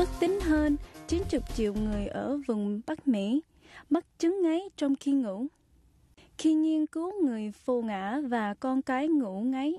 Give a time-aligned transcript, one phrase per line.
[0.00, 0.76] Ước tính hơn
[1.08, 3.42] 90 triệu người ở vùng Bắc Mỹ
[3.90, 5.46] mắc chứng ngáy trong khi ngủ.
[6.38, 9.74] Khi nghiên cứu người phù ngã và con cái ngủ ngáy,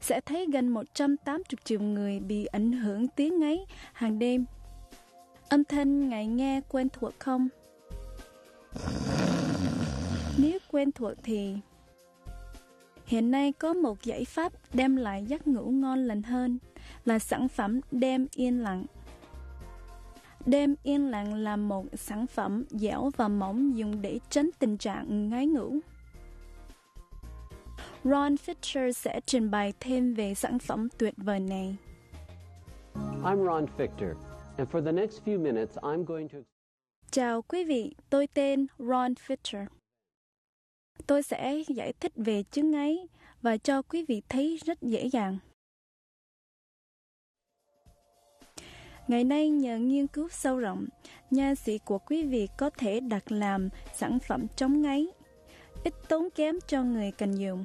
[0.00, 3.58] sẽ thấy gần 180 triệu người bị ảnh hưởng tiếng ngáy
[3.92, 4.44] hàng đêm.
[5.48, 7.48] Âm thanh ngài nghe quen thuộc không?
[10.38, 11.54] Nếu quen thuộc thì
[13.06, 16.58] hiện nay có một giải pháp đem lại giấc ngủ ngon lành hơn
[17.04, 18.84] là sản phẩm đem yên lặng.
[20.46, 25.28] Đêm yên lặng là một sản phẩm dẻo và mỏng dùng để tránh tình trạng
[25.28, 25.78] ngáy ngủ.
[28.04, 31.76] Ron Fisher sẽ trình bày thêm về sản phẩm tuyệt vời này.
[33.22, 34.14] I'm Ron Fichter,
[34.56, 36.38] and for the next few minutes, I'm going to.
[37.10, 39.66] Chào quý vị, tôi tên Ron Fisher.
[41.06, 43.08] Tôi sẽ giải thích về chứng ấy
[43.42, 45.38] và cho quý vị thấy rất dễ dàng.
[49.08, 50.86] Ngày nay nhờ nghiên cứu sâu rộng,
[51.30, 55.06] nha sĩ của quý vị có thể đặt làm sản phẩm chống ngáy,
[55.84, 57.64] ít tốn kém cho người cần dùng.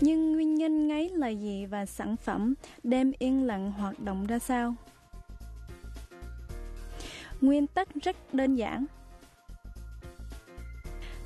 [0.00, 4.38] Nhưng nguyên nhân ngáy là gì và sản phẩm đem yên lặng hoạt động ra
[4.38, 4.74] sao?
[7.40, 8.86] Nguyên tắc rất đơn giản.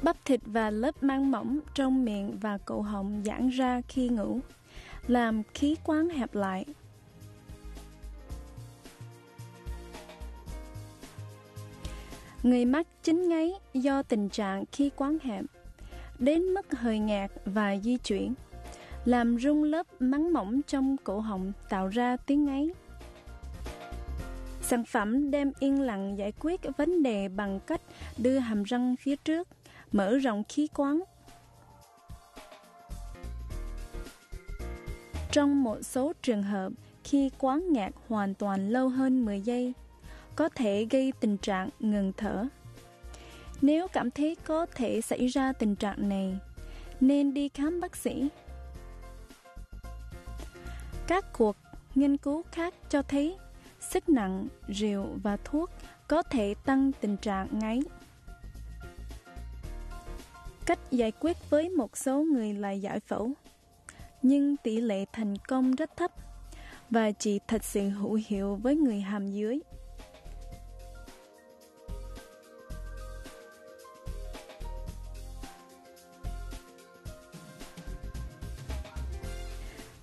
[0.03, 4.41] Bắp thịt và lớp măng mỏng trong miệng và cổ họng giãn ra khi ngủ,
[5.07, 6.65] làm khí quán hẹp lại.
[12.43, 15.45] Người mắc chính ngáy do tình trạng khí quán hẹp,
[16.19, 18.35] đến mức hơi ngạt và di chuyển
[19.05, 22.69] làm rung lớp mắng mỏng trong cổ họng tạo ra tiếng ngáy.
[24.63, 27.81] Sản phẩm đem yên lặng giải quyết vấn đề bằng cách
[28.19, 29.49] đưa hàm răng phía trước,
[29.95, 31.01] mở rộng khí quán.
[35.33, 36.73] Trong một số trường hợp,
[37.05, 39.73] khi quán ngạt hoàn toàn lâu hơn 10 giây,
[40.37, 42.47] có thể gây tình trạng ngừng thở.
[43.63, 46.39] Nếu cảm thấy có thể xảy ra tình trạng này,
[47.01, 48.29] nên đi khám bác sĩ
[51.07, 51.57] các cuộc
[51.95, 53.37] nghiên cứu khác cho thấy
[53.81, 55.71] sức nặng, rượu và thuốc
[56.09, 57.81] có thể tăng tình trạng ngáy.
[60.67, 63.31] Cách giải quyết với một số người là giải phẫu,
[64.23, 66.11] nhưng tỷ lệ thành công rất thấp
[66.91, 69.59] và chỉ thật sự hữu hiệu với người hàm dưới.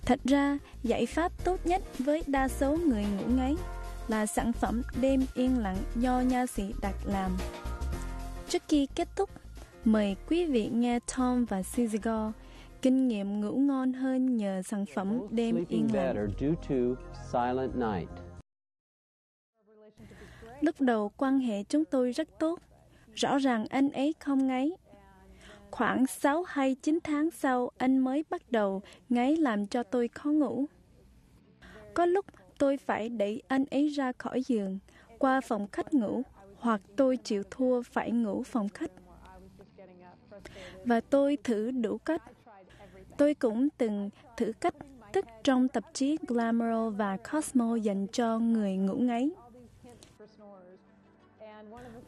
[0.04, 3.56] Thật ra, giải pháp tốt nhất với đa số người ngủ ngáy
[4.08, 7.36] là sản phẩm đêm yên lặng do nha sĩ đặt làm.
[8.48, 9.30] Trước khi kết thúc,
[9.84, 12.32] mời quý vị nghe Tom và Suzy
[12.82, 16.28] kinh nghiệm ngủ ngon hơn nhờ sản phẩm đêm yên lặng.
[20.60, 22.60] Lúc đầu quan hệ chúng tôi rất tốt.
[23.14, 24.72] Rõ ràng anh ấy không ngáy
[25.72, 30.30] Khoảng 6 hay 9 tháng sau, anh mới bắt đầu ngáy làm cho tôi khó
[30.30, 30.66] ngủ.
[31.94, 32.26] Có lúc
[32.58, 34.78] tôi phải đẩy anh ấy ra khỏi giường,
[35.18, 36.22] qua phòng khách ngủ,
[36.56, 38.90] hoặc tôi chịu thua phải ngủ phòng khách.
[40.84, 42.22] Và tôi thử đủ cách.
[43.16, 44.74] Tôi cũng từng thử cách
[45.12, 49.30] tức trong tạp chí Glamour và Cosmo dành cho người ngủ ngáy.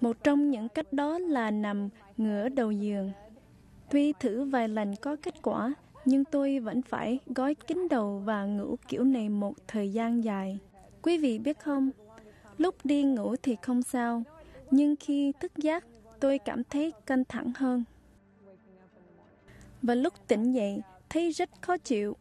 [0.00, 3.12] Một trong những cách đó là nằm ngửa đầu giường.
[3.90, 5.74] Tuy thử vài lần có kết quả,
[6.04, 10.58] nhưng tôi vẫn phải gói kín đầu và ngủ kiểu này một thời gian dài.
[11.02, 11.90] Quý vị biết không,
[12.58, 14.22] lúc đi ngủ thì không sao,
[14.70, 15.84] nhưng khi thức giấc,
[16.20, 17.84] tôi cảm thấy căng thẳng hơn.
[19.86, 22.16] Và lúc tỉnh dậy, thấy rất khó chịu.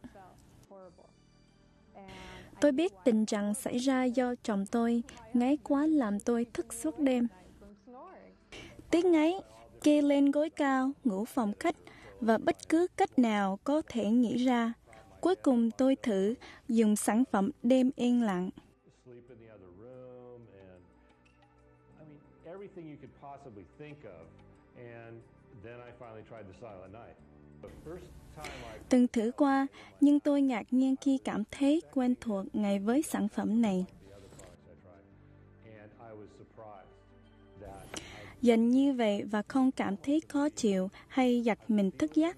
[2.60, 5.02] Tôi biết tình trạng xảy ra do chồng tôi
[5.34, 7.28] ngáy quá làm tôi thức suốt đêm.
[8.90, 9.34] Tiếng ngáy
[9.82, 11.76] kê lên gối cao, ngủ phòng khách
[12.20, 14.72] và bất cứ cách nào có thể nghĩ ra.
[15.20, 16.34] Cuối cùng tôi thử
[16.68, 18.50] dùng sản phẩm đêm yên lặng.
[28.88, 29.66] Từng thử qua,
[30.00, 33.86] nhưng tôi ngạc nhiên khi cảm thấy quen thuộc ngay với sản phẩm này.
[38.44, 42.36] dần như vậy và không cảm thấy khó chịu hay giật mình thức giấc.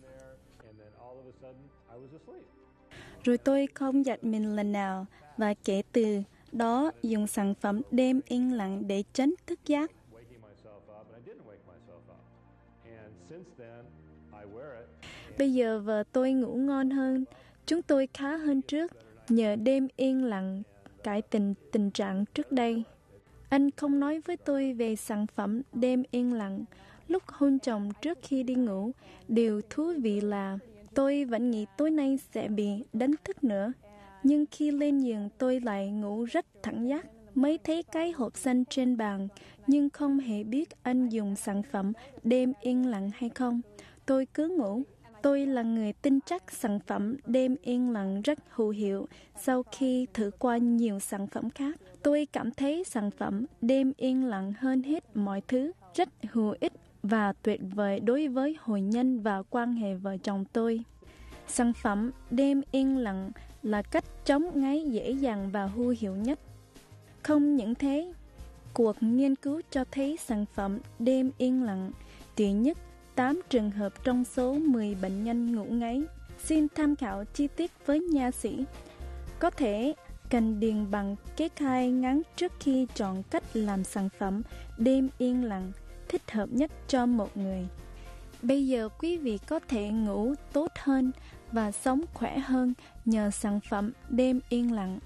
[3.24, 5.06] Rồi tôi không giật mình lần nào
[5.36, 6.22] và kể từ
[6.52, 9.90] đó dùng sản phẩm đêm yên lặng để tránh thức giấc.
[15.38, 17.24] Bây giờ vợ tôi ngủ ngon hơn,
[17.66, 18.92] Chúng tôi khá hơn trước
[19.28, 20.62] nhờ đêm yên lặng
[21.04, 22.82] cải tình tình trạng trước đây.
[23.48, 26.64] Anh không nói với tôi về sản phẩm đêm yên lặng
[27.08, 28.90] lúc hôn chồng trước khi đi ngủ.
[29.28, 30.58] Điều thú vị là
[30.94, 33.72] tôi vẫn nghĩ tối nay sẽ bị đánh thức nữa.
[34.22, 37.06] Nhưng khi lên giường tôi lại ngủ rất thẳng giác.
[37.34, 39.28] Mới thấy cái hộp xanh trên bàn,
[39.66, 41.92] nhưng không hề biết anh dùng sản phẩm
[42.22, 43.60] đêm yên lặng hay không.
[44.06, 44.82] Tôi cứ ngủ.
[45.26, 49.08] Tôi là người tin chắc sản phẩm đêm yên lặng rất hữu hiệu
[49.40, 51.76] sau khi thử qua nhiều sản phẩm khác.
[52.02, 56.72] Tôi cảm thấy sản phẩm đêm yên lặng hơn hết mọi thứ, rất hữu ích
[57.02, 60.80] và tuyệt vời đối với hội nhân và quan hệ vợ chồng tôi.
[61.48, 63.30] Sản phẩm đêm yên lặng
[63.62, 66.38] là cách chống ngáy dễ dàng và hữu hiệu nhất.
[67.22, 68.12] Không những thế,
[68.74, 71.90] cuộc nghiên cứu cho thấy sản phẩm đêm yên lặng
[72.36, 72.78] duy nhất
[73.16, 76.02] 8 trường hợp trong số 10 bệnh nhân ngủ ngáy.
[76.44, 78.64] Xin tham khảo chi tiết với nha sĩ.
[79.38, 79.94] Có thể
[80.30, 84.42] cần điền bằng kế khai ngắn trước khi chọn cách làm sản phẩm,
[84.78, 85.72] đêm yên lặng,
[86.08, 87.66] thích hợp nhất cho một người.
[88.42, 91.12] Bây giờ quý vị có thể ngủ tốt hơn
[91.52, 92.74] và sống khỏe hơn
[93.04, 94.98] nhờ sản phẩm đêm yên lặng.